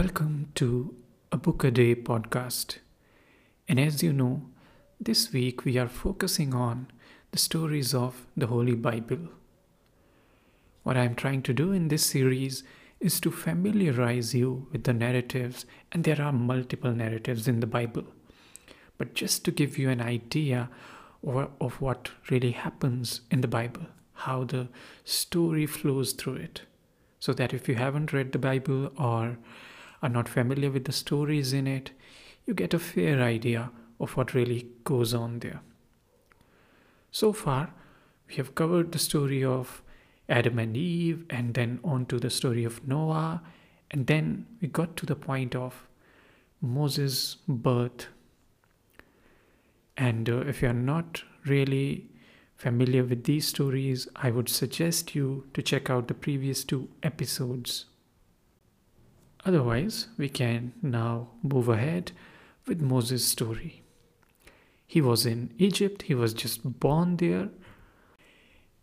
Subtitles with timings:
[0.00, 0.94] Welcome to
[1.30, 2.78] a Book a Day podcast.
[3.68, 4.46] And as you know,
[4.98, 6.86] this week we are focusing on
[7.32, 9.28] the stories of the Holy Bible.
[10.84, 12.64] What I am trying to do in this series
[12.98, 18.04] is to familiarize you with the narratives, and there are multiple narratives in the Bible.
[18.96, 20.70] But just to give you an idea
[21.22, 24.68] of what really happens in the Bible, how the
[25.04, 26.62] story flows through it
[27.18, 29.36] so that if you haven't read the Bible or
[30.02, 31.90] are not familiar with the stories in it,
[32.46, 35.60] you get a fair idea of what really goes on there.
[37.10, 37.72] So far,
[38.28, 39.82] we have covered the story of
[40.28, 43.42] Adam and Eve, and then on to the story of Noah,
[43.90, 45.86] and then we got to the point of
[46.60, 48.06] Moses' birth.
[49.96, 52.08] And uh, if you are not really
[52.54, 57.86] familiar with these stories, I would suggest you to check out the previous two episodes.
[59.50, 62.12] Otherwise, we can now move ahead
[62.68, 63.82] with Moses' story.
[64.86, 67.48] He was in Egypt, he was just born there,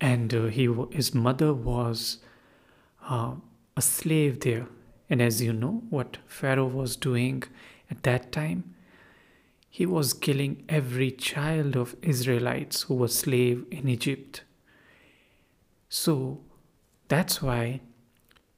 [0.01, 2.17] and uh, he, his mother was
[3.09, 3.35] uh,
[3.77, 4.67] a slave there.
[5.09, 7.43] And as you know, what Pharaoh was doing
[7.89, 8.75] at that time,
[9.69, 14.41] he was killing every child of Israelites who was slave in Egypt.
[15.87, 16.41] So
[17.07, 17.79] that's why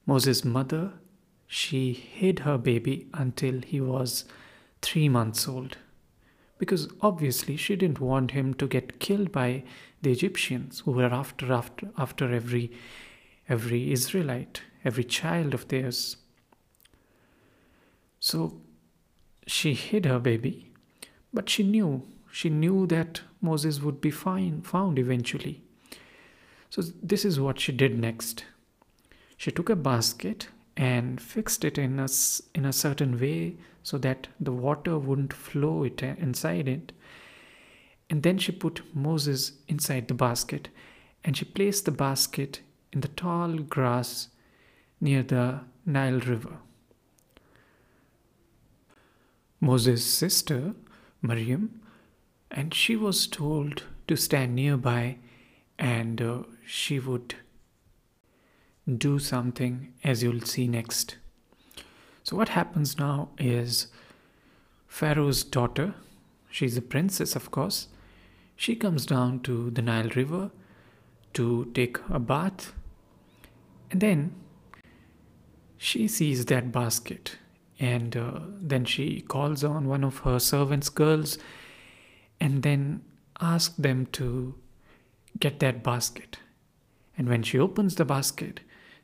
[0.08, 0.94] Moses' mother
[1.50, 4.26] she hid her baby until he was
[4.82, 5.78] 3 months old
[6.60, 9.64] because obviously she didn't want him to get killed by
[10.02, 12.64] the Egyptians who were after after after every
[13.58, 16.02] every Israelite every child of theirs
[18.32, 18.42] so
[19.58, 20.70] she hid her baby
[21.34, 25.62] but she knew, she knew that Moses would be fine, found eventually.
[26.70, 28.46] So this is what she did next.
[29.38, 32.08] She took a basket and fixed it in a,
[32.56, 33.54] in a certain way
[33.84, 36.94] so that the water wouldn't flow it uh, inside it.
[38.10, 40.70] And then she put Moses inside the basket
[41.22, 42.62] and she placed the basket
[42.94, 44.30] in the tall grass
[45.02, 46.60] near the Nile River.
[49.60, 50.76] Moses' sister
[51.22, 51.82] Miriam,
[52.50, 55.18] and she was told to stand nearby
[55.78, 57.36] and uh, she would
[58.98, 61.18] do something as you'll see next.
[62.24, 63.88] So, what happens now is
[64.88, 65.94] Pharaoh's daughter,
[66.50, 67.88] she's a princess, of course,
[68.56, 70.52] she comes down to the Nile River
[71.34, 72.74] to take a bath,
[73.92, 74.36] and then
[75.78, 77.38] she sees that basket
[77.80, 81.38] and uh, then she calls on one of her servants girls
[82.40, 83.02] and then
[83.40, 84.54] asks them to
[85.40, 86.38] get that basket
[87.18, 88.60] and when she opens the basket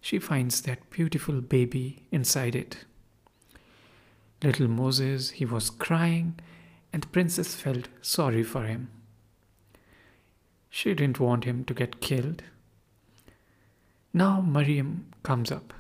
[0.06, 2.86] she finds that beautiful baby inside it.
[4.44, 6.40] Little moses he was crying
[6.94, 8.92] and the princess felt sorry for him.
[10.70, 12.44] She didn't want him to get killed.
[14.14, 15.74] Now Miriam comes up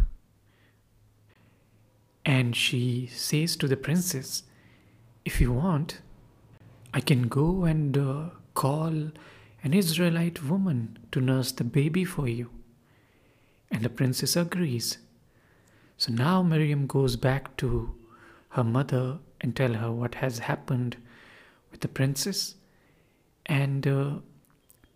[2.25, 4.41] and she says to the princess,
[5.23, 6.01] If you want,
[6.95, 9.11] I can go and uh, call
[9.63, 12.54] an Israelite woman to nurse the baby for you.
[13.75, 14.99] And the princess agrees.
[15.97, 17.93] So now Miriam goes back to
[18.51, 20.95] her mother and tell her what has happened
[21.71, 22.55] with the princess.
[23.47, 24.11] And uh,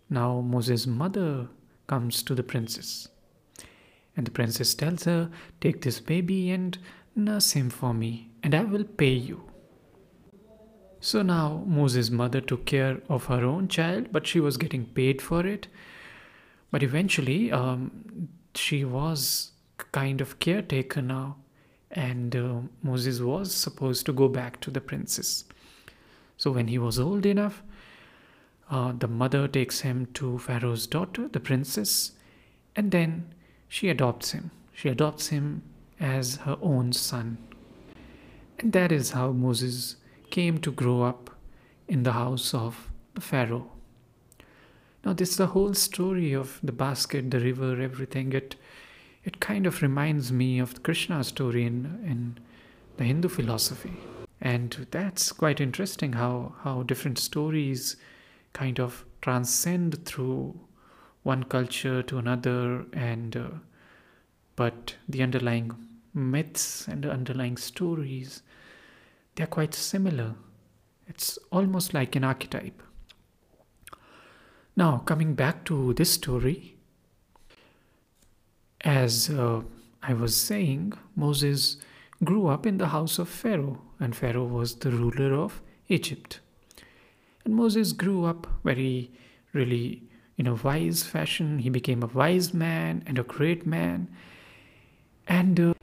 [0.08, 1.48] now Moses' mother
[1.88, 3.08] comes to the princess.
[4.16, 5.30] And the princess tells her,
[5.60, 6.78] Take this baby and
[7.14, 9.42] Nurse him for me, and I will pay you.
[11.00, 15.20] So now Moses' mother took care of her own child, but she was getting paid
[15.20, 15.66] for it.
[16.70, 19.52] But eventually, um, she was
[19.92, 21.36] kind of caretaker now,
[21.90, 25.44] and uh, Moses was supposed to go back to the princess.
[26.36, 27.62] So when he was old enough,
[28.70, 32.12] uh, the mother takes him to Pharaoh's daughter, the princess,
[32.76, 33.34] and then
[33.68, 34.50] she adopts him.
[34.72, 35.62] She adopts him
[35.98, 37.38] as her own son.
[38.58, 39.96] And that is how Moses
[40.30, 41.30] came to grow up
[41.88, 43.70] in the house of Pharaoh.
[45.04, 48.32] Now, this is the whole story of the basket, the river, everything.
[48.32, 48.56] It,
[49.24, 52.38] it kind of reminds me of the Krishna story in, in
[52.96, 53.92] the Hindu philosophy.
[54.40, 57.96] And that's quite interesting how, how different stories
[58.52, 60.58] kind of transcend through
[61.22, 63.48] one culture to another and uh,
[64.56, 65.72] but the underlying
[66.12, 68.42] myths and the underlying stories,
[69.34, 70.34] they're quite similar.
[71.06, 72.82] It's almost like an archetype.
[74.76, 76.76] Now, coming back to this story,
[78.82, 79.62] as uh,
[80.02, 81.76] I was saying, Moses
[82.24, 86.40] grew up in the house of Pharaoh, and Pharaoh was the ruler of Egypt.
[87.44, 89.10] And Moses grew up very,
[89.52, 90.02] really,
[90.38, 91.58] in a wise fashion.
[91.58, 94.08] He became a wise man and a great man.
[95.26, 95.74] And uh,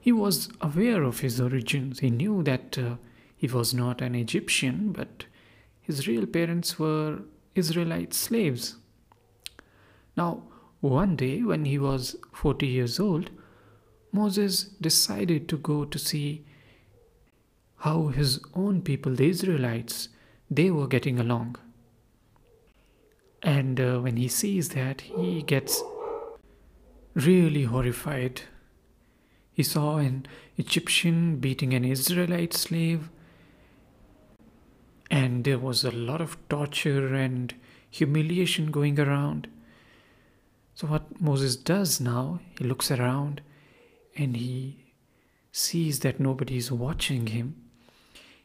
[0.00, 2.00] he was aware of his origins.
[2.00, 2.96] He knew that uh,
[3.36, 5.26] he was not an Egyptian, but
[5.80, 7.20] his real parents were
[7.56, 8.76] Israelite slaves.
[10.16, 10.42] Now,
[10.80, 13.30] one day when he was 40 years old,
[14.12, 16.44] Moses decided to go to see
[17.78, 20.08] how his own people, the Israelites,
[20.50, 21.56] they were getting along.
[23.42, 25.82] And uh, when he sees that, he gets
[27.14, 28.42] really horrified.
[29.52, 30.26] He saw an
[30.56, 33.10] Egyptian beating an Israelite slave,
[35.10, 37.54] and there was a lot of torture and
[37.90, 39.48] humiliation going around.
[40.74, 43.40] So, what Moses does now, he looks around
[44.16, 44.92] and he
[45.52, 47.56] sees that nobody is watching him.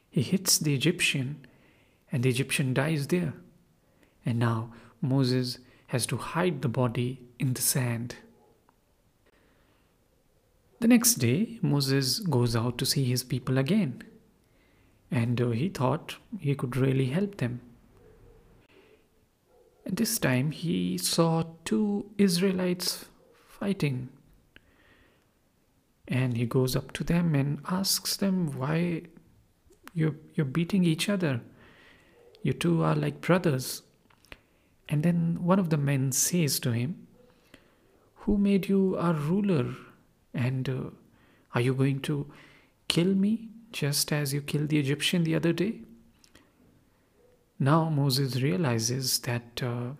[0.09, 1.45] He hits the Egyptian,
[2.11, 3.33] and the Egyptian dies there.
[4.25, 4.71] And now
[5.01, 8.15] Moses has to hide the body in the sand.
[10.79, 14.03] The next day, Moses goes out to see his people again,
[15.11, 17.59] and uh, he thought he could really help them.
[19.85, 23.05] This time he saw two Israelites
[23.47, 24.09] fighting.
[26.07, 29.03] And he goes up to them and asks them why
[29.93, 31.41] you're, you're beating each other.
[32.41, 33.83] You two are like brothers.
[34.89, 37.07] And then one of the men says to him,
[38.15, 39.75] Who made you our ruler?
[40.33, 40.89] And uh,
[41.53, 42.31] are you going to
[42.87, 45.81] kill me just as you killed the Egyptian the other day?
[47.59, 49.91] Now Moses realizes that uh,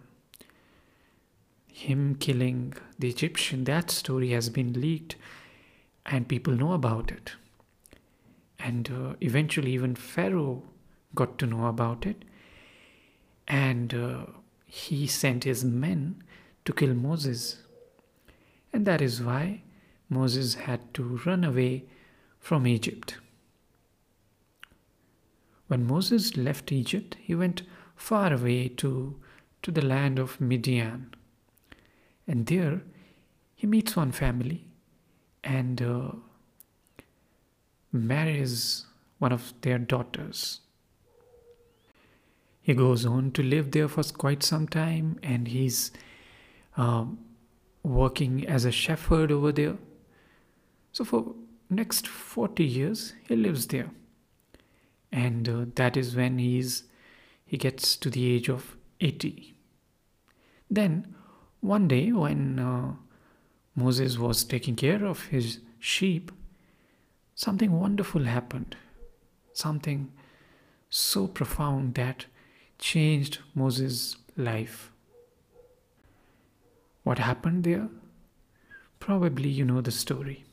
[1.68, 5.16] him killing the Egyptian, that story has been leaked
[6.06, 7.34] and people know about it.
[8.60, 10.64] And uh, eventually, even Pharaoh
[11.16, 12.24] got to know about it.
[13.48, 14.26] And uh,
[14.66, 16.24] he sent his men
[16.66, 17.58] to kill Moses.
[18.72, 19.64] And that is why
[20.10, 21.86] Moses had to run away
[22.40, 23.18] from Egypt.
[25.72, 27.62] When Moses left Egypt, he went
[27.96, 29.16] far away to,
[29.62, 31.14] to the land of Midian.
[32.28, 32.82] And there
[33.56, 34.66] he meets one family
[35.46, 36.12] and uh,
[37.94, 38.86] marries
[39.20, 40.60] one of their daughters.
[42.62, 45.94] He goes on to live there for quite some time and he's
[46.76, 47.18] um,
[47.82, 49.78] working as a shepherd over there.
[50.92, 51.34] So for
[51.70, 53.90] next 40 years he lives there.
[55.12, 56.84] And uh, that is when he's
[57.46, 59.54] he gets to the age of 80.
[60.70, 61.16] Then
[61.60, 62.94] one day when uh,
[63.76, 66.32] Moses was taking care of his sheep,
[67.36, 68.78] something wonderful happened.
[69.52, 70.14] Something
[70.90, 72.26] so profound that
[72.80, 74.92] changed Moses' life.
[77.04, 77.90] What happened there?
[79.00, 80.46] Probably you know the story.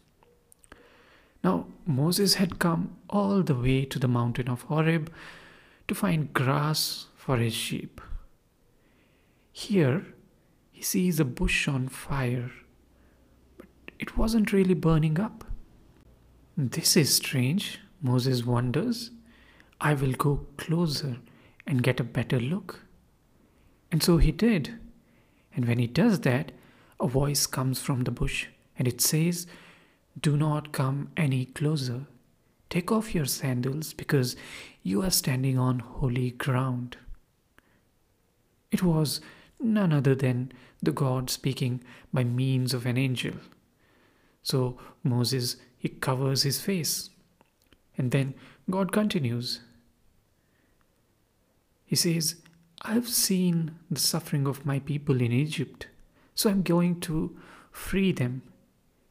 [1.49, 5.11] Now, Moses had come all the way to the mountain of Horeb
[5.87, 8.03] to find grass for his sheep.
[9.51, 10.05] Here,
[10.71, 12.51] he sees a bush on fire
[13.57, 15.45] but it wasn't really burning up.
[16.55, 19.11] This is strange, Moses wonders.
[19.81, 21.17] I will go closer
[21.67, 22.83] and get a better look.
[23.91, 24.79] And so he did.
[25.57, 26.53] And when he does that,
[27.01, 29.47] a voice comes from the bush and it says,
[30.19, 32.07] Do not come any closer.
[32.71, 34.37] Take off your sandals because
[34.83, 36.97] you are standing on holy ground.
[38.71, 39.21] It was
[39.61, 41.83] none other than the God speaking
[42.13, 43.35] by means of an angel.
[44.43, 47.11] So Moses, he covers his face.
[47.97, 48.35] And then
[48.71, 49.61] God continues.
[51.85, 52.37] He says,
[52.83, 55.89] I've seen the suffering of my people in Egypt,
[56.35, 57.37] so I'm going to
[57.73, 58.43] free them.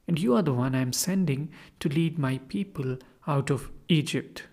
[0.07, 2.97] And you are the one I'm sending to lead my people
[3.27, 4.43] out of Egypt.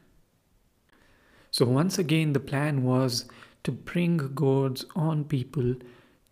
[1.51, 3.27] So once again, the plan was
[3.63, 5.77] to bring God's own people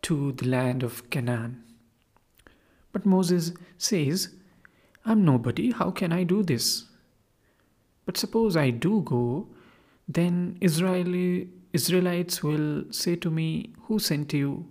[0.02, 1.62] to the land of Canaan.
[2.92, 4.34] But Moses says,
[5.04, 6.84] I'm nobody, how can I do this?
[8.04, 9.46] But suppose I do go,
[10.08, 14.66] then Israeli Israelites will say to me, Who sent you?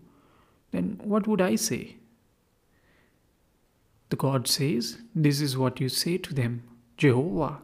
[0.72, 1.98] Then what would I say?
[4.12, 6.63] The God says, This is what you say to them
[6.98, 7.60] Jehovah,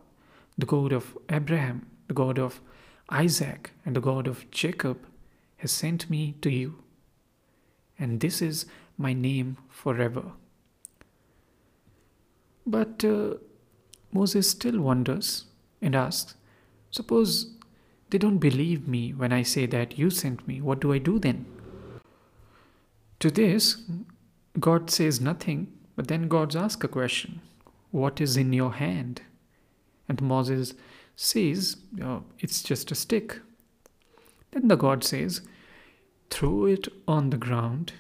[0.58, 2.62] the God of Abraham, the God of
[3.10, 4.98] Isaac, and the God of Jacob,
[5.58, 6.75] has sent me to you.
[8.00, 8.66] And this is
[8.98, 10.24] my name forever.
[12.66, 13.36] But uh,
[14.13, 15.46] Moses still wonders
[15.82, 16.36] and asks,
[16.92, 17.51] Suppose
[18.10, 20.62] they don't believe me when I say that you sent me.
[20.62, 21.46] What do I do then?
[23.20, 23.82] To this,
[24.60, 27.42] God says nothing, but then God asks a question
[27.92, 29.24] What is in your hand?
[30.08, 30.74] And Moses
[31.18, 33.39] says, oh, It's just a stick.
[34.51, 35.42] Then the God says,
[36.30, 37.94] Throw it on the ground.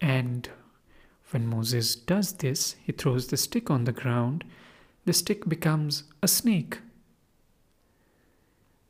[0.00, 0.50] And
[1.30, 4.44] when Moses does this, he throws the stick on the ground.
[5.04, 6.78] The stick becomes a snake.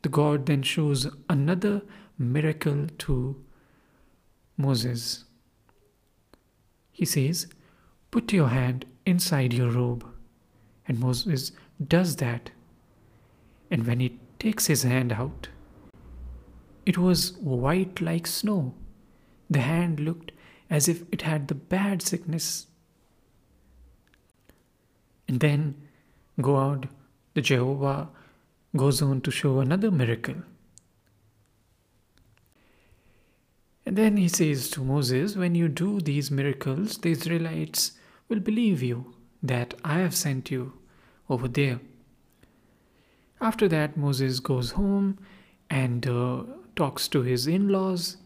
[0.01, 1.83] The God then shows another
[2.17, 3.43] miracle to
[4.57, 5.25] Moses.
[6.91, 7.47] He says,
[8.17, 10.03] Put your hand inside your robe.
[10.87, 11.51] And Moses
[11.87, 12.49] does that.
[13.69, 15.49] And when he takes his hand out,
[16.83, 18.73] it was white like snow.
[19.51, 20.31] The hand looked
[20.67, 22.65] as if it had the bad sickness.
[25.27, 25.75] And then
[26.41, 26.89] God,
[27.35, 28.09] the Jehovah,
[28.75, 30.41] goes on to show another miracle.
[33.85, 37.91] And then he says to Moses, When you do these miracles, the Israelites
[38.29, 40.73] will believe you that I have sent you
[41.29, 41.79] over there.
[43.39, 45.19] After that, Moses goes home
[45.69, 46.43] and uh,
[46.75, 48.17] talks to his in laws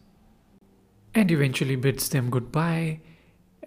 [1.13, 3.01] and eventually bids them goodbye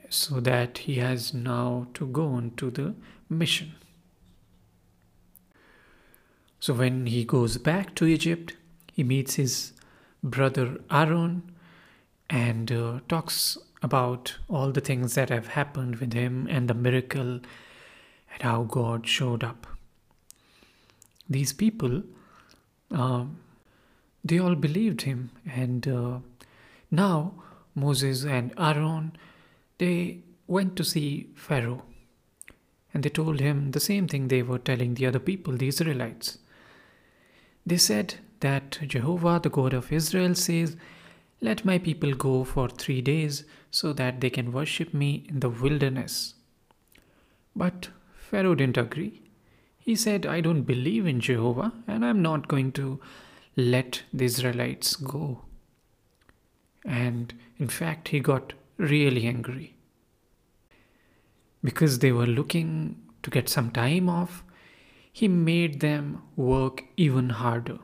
[0.09, 2.95] so that he has now to go on to the
[3.29, 3.75] mission.
[6.61, 8.57] So when he goes back to Egypt,
[8.93, 9.73] he meets his
[10.23, 11.43] brother Aaron
[12.31, 17.33] and uh, talks about all the things that have happened with him and the miracle
[18.33, 19.67] and how God showed up.
[21.29, 22.03] These people,
[22.91, 23.25] uh,
[24.25, 26.19] they all believed him, and uh,
[26.91, 27.35] now
[27.75, 29.13] Moses and Aaron,
[29.77, 31.83] they went to see Pharaoh,
[32.95, 36.39] and they told him the same thing they were telling the other people, the Israelites.
[37.67, 40.77] They said that Jehovah, the God of Israel, says,
[41.45, 45.51] Let my people go for three days so that they can worship me in the
[45.51, 46.37] wilderness.
[47.55, 49.21] But Pharaoh didn't agree.
[49.77, 52.99] He said, I don't believe in Jehovah and I'm not going to
[53.57, 55.43] let the Israelites go.
[56.83, 59.75] And in fact, he got really angry.
[61.63, 64.43] Because they were looking to get some time off,
[65.13, 67.81] he made them work even harder.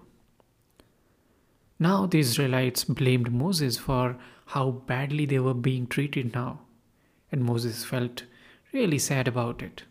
[1.83, 4.19] Now the Israelites blamed Moses for
[4.49, 6.61] how badly they were being treated now,
[7.33, 8.25] and Moses felt
[8.75, 9.85] really sad about it.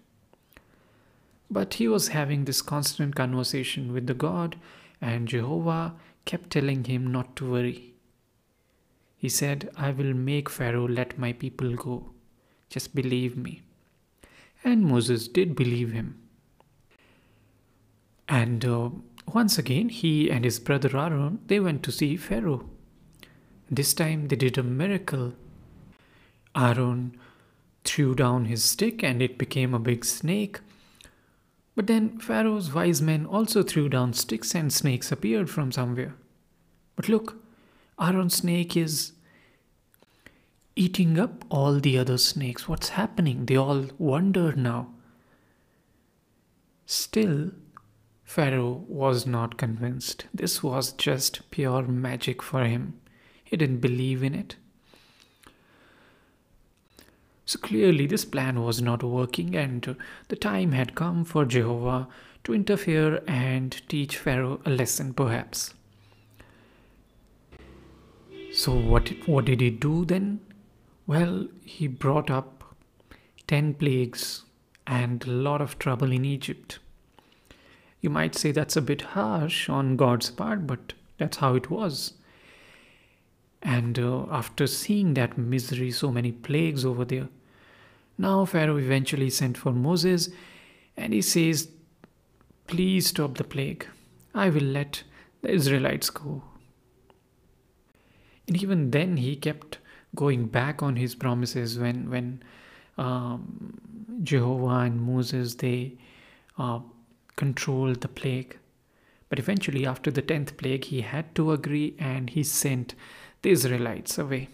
[1.50, 4.55] But he was having this constant conversation with the God,
[5.01, 7.93] and Jehovah kept telling him not to worry.
[9.17, 12.12] He said, I will make Pharaoh let my people go.
[12.69, 13.63] Just believe me.
[14.63, 16.22] And Moses did believe him.
[18.27, 18.89] And uh,
[19.33, 22.69] once again, he and his brother Aaron, they went to see Pharaoh.
[23.69, 25.33] This time they did a miracle.
[26.55, 27.17] Aaron
[27.83, 30.59] threw down his stick and it became a big snake.
[31.75, 36.15] But then Pharaoh's wise men also threw down sticks and snakes appeared from somewhere.
[36.95, 37.38] But look,
[38.00, 39.13] Aaron's snake is
[40.75, 42.67] eating up all the other snakes.
[42.67, 43.45] What's happening?
[43.45, 44.89] They all wonder now.
[46.86, 47.51] Still,
[48.29, 50.27] Pharaoh was not convinced.
[50.31, 52.93] This was just pure magic for him.
[53.43, 54.55] He didn't believe in it.
[57.48, 59.95] So clearly, this plan was not working, and
[60.27, 62.07] the time had come for Jehovah
[62.43, 65.74] to interfere and teach Pharaoh a lesson, perhaps.
[68.53, 70.41] So, what, what did he do then?
[71.07, 72.75] Well, he brought up
[73.48, 74.43] 10 plagues
[74.86, 76.77] and a lot of trouble in Egypt.
[78.01, 82.13] You might say that's a bit harsh on God's part, but that's how it was.
[83.62, 87.27] And uh, after seeing that misery, so many plagues over there,
[88.18, 90.29] now Pharaoh eventually sent for Moses
[90.96, 91.70] and he says,
[92.68, 93.88] Please stop the plague.
[94.34, 95.03] I will let
[95.41, 96.44] the Israelites go.
[98.48, 99.79] And even then, he kept
[100.15, 102.44] going back on his promises when, when
[102.98, 103.79] um,
[104.24, 105.98] Jehovah and Moses they
[106.58, 106.79] uh,
[107.39, 108.58] controlled the plague.
[109.29, 112.96] But eventually, after the tenth plague, he had to agree and he sent
[113.41, 114.50] the Israelites away.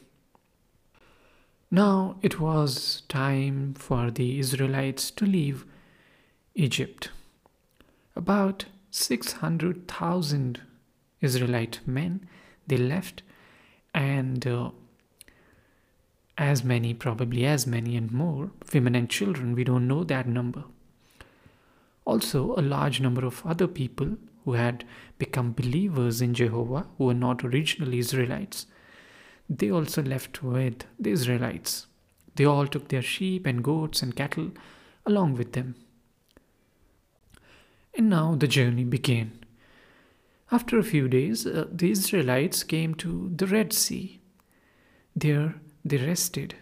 [1.72, 5.66] Now it was time for the Israelites to leave
[6.54, 7.10] Egypt.
[8.16, 10.62] About 600,000
[11.22, 12.28] Israelite men
[12.68, 13.24] they left,
[13.94, 14.70] and uh,
[16.38, 19.56] as many, probably as many and more, women and children.
[19.56, 20.64] We don't know that number.
[22.06, 24.86] Also, a large number of other people who had
[25.18, 28.68] become believers in Jehovah, who were not originally Israelites,
[29.50, 31.88] they also left with the Israelites.
[32.36, 34.52] They all took their sheep and goats and cattle
[35.06, 35.76] along with them.
[37.96, 39.40] And now the journey began.
[40.52, 44.20] After a few days, uh, the Israelites came to the Red Sea.
[45.16, 46.56] There they rested.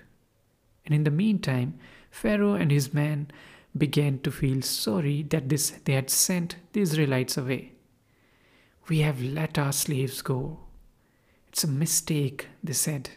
[0.85, 1.79] And in the meantime,
[2.11, 3.31] Pharaoh and his men
[3.77, 7.73] began to feel sorry that this, they had sent the Israelites away.
[8.87, 10.59] We have let our slaves go.
[11.47, 13.11] It's a mistake, they said.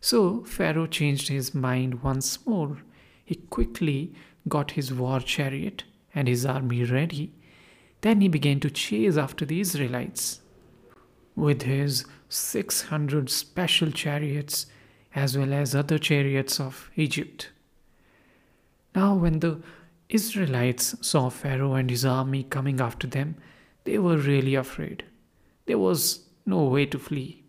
[0.00, 2.78] So Pharaoh changed his mind once more.
[3.24, 4.14] He quickly
[4.48, 5.84] got his war chariot
[6.14, 7.32] and his army ready.
[8.00, 10.40] Then he began to chase after the Israelites.
[11.36, 14.66] With his 600 special chariots,
[15.14, 17.50] as well as other chariots of Egypt.
[18.94, 19.60] Now, when the
[20.08, 23.36] Israelites saw Pharaoh and his army coming after them,
[23.84, 25.04] they were really afraid.
[25.66, 27.44] There was no way to flee.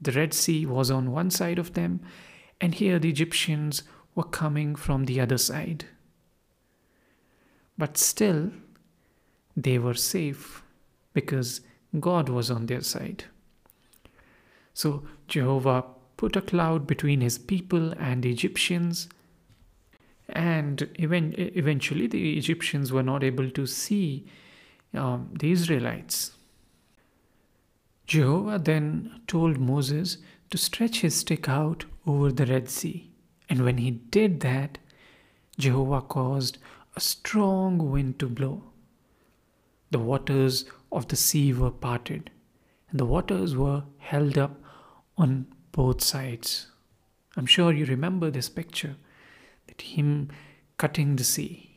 [0.00, 2.00] The Red Sea was on one side of them,
[2.60, 3.82] and here the Egyptians
[4.14, 5.86] were coming from the other side.
[7.76, 8.52] But still,
[9.56, 10.62] they were safe
[11.12, 11.60] because
[11.98, 13.24] God was on their side.
[14.72, 15.84] So Jehovah
[16.16, 19.08] put a cloud between his people and the Egyptians,
[20.28, 24.26] and even, eventually the Egyptians were not able to see
[24.94, 26.32] um, the Israelites.
[28.06, 30.18] Jehovah then told Moses
[30.50, 33.10] to stretch his stick out over the Red Sea.
[33.48, 34.78] And when he did that,
[35.58, 36.58] Jehovah caused
[36.96, 38.64] a strong wind to blow.
[39.90, 42.30] The waters of the sea were parted,
[42.90, 44.60] and the waters were held up
[45.16, 46.68] on both sides.
[47.36, 48.96] I'm sure you remember this picture
[49.66, 50.30] that him
[50.76, 51.70] cutting the sea.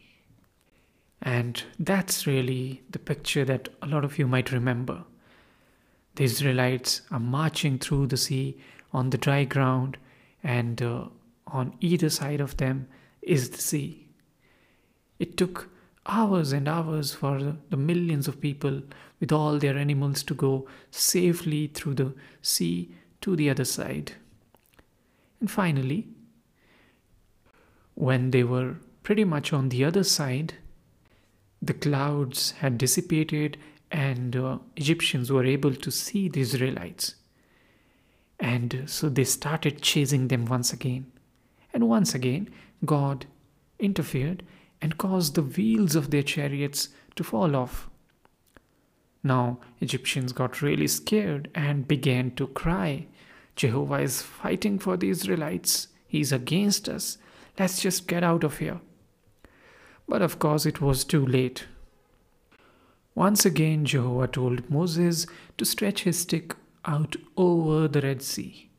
[1.21, 5.03] And that's really the picture that a lot of you might remember.
[6.15, 8.57] The Israelites are marching through the sea
[8.93, 9.97] on the dry ground,
[10.43, 11.05] and uh,
[11.47, 12.87] on either side of them
[13.21, 14.07] is the sea.
[15.19, 15.69] It took
[16.05, 18.81] hours and hours for the, the millions of people
[19.19, 24.13] with all their animals to go safely through the sea to the other side.
[25.39, 26.07] And finally,
[27.97, 30.53] when they were pretty much on the other side,
[31.61, 33.57] the clouds had dissipated
[33.91, 37.15] and uh, Egyptians were able to see the Israelites.
[38.39, 41.11] And so they started chasing them once again.
[41.73, 42.49] And once again,
[42.85, 43.25] God
[43.79, 44.43] interfered
[44.79, 47.89] and caused the wheels of their chariots to fall off.
[49.23, 53.07] Now, Egyptians got really scared and began to cry
[53.57, 55.87] Jehovah is fighting for the Israelites.
[56.07, 57.17] He's against us.
[57.59, 58.79] Let's just get out of here.
[60.07, 61.65] But of course, it was too late.
[63.15, 65.25] Once again, Jehovah told Moses
[65.57, 68.69] to stretch his stick out over the Red Sea.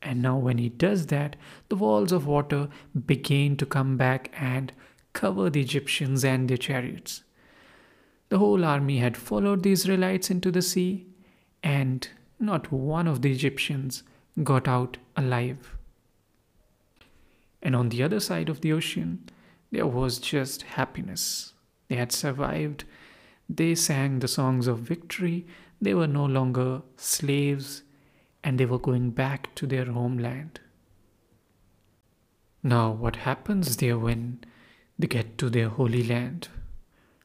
[0.00, 1.36] And now, when he does that,
[1.68, 2.68] the walls of water
[3.06, 4.72] begin to come back and
[5.12, 7.24] cover the Egyptians and their chariots.
[8.28, 11.06] The whole army had followed the Israelites into the sea,
[11.62, 14.02] and not one of the Egyptians
[14.44, 15.77] got out alive.
[17.62, 19.28] And on the other side of the ocean,
[19.70, 21.52] there was just happiness.
[21.88, 22.84] They had survived
[23.48, 25.46] they sang the songs of victory.
[25.80, 27.82] They were no longer slaves
[28.44, 30.60] and they were going back to their homeland.
[32.62, 34.40] Now, what happens there when
[34.98, 36.48] they get to their holy land?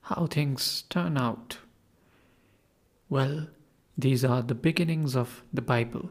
[0.03, 1.57] How things turn out?
[3.09, 3.47] Well,
[3.97, 6.09] these are the beginnings of the Bible.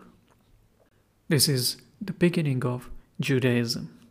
[1.29, 4.02] This is the beginning of Judaism.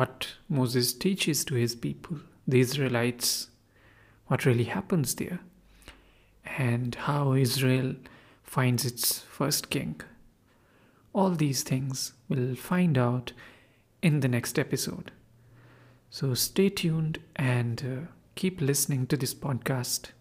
[0.00, 3.48] What Moses teaches to his people, the Israelites,
[4.28, 5.40] what really happens there
[6.56, 7.96] and how Israel
[8.42, 10.00] finds its first king.
[11.12, 13.34] All these things we'll find out
[14.00, 15.10] in the next episode.
[16.08, 20.12] So stay tuned and uh, keep listening to this podcast.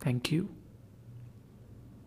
[0.00, 0.48] Thank you.